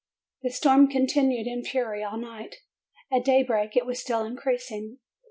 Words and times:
The 0.41 0.49
storm 0.49 0.91
con 0.91 1.03
tinued 1.05 1.45
in 1.45 1.63
fury 1.63 2.03
all 2.03 2.17
night. 2.17 2.55
At 3.11 3.23
daybreak 3.23 3.77
it 3.77 3.85
was 3.85 3.99
still 3.99 4.25
in 4.25 4.35
creasing. 4.35 4.97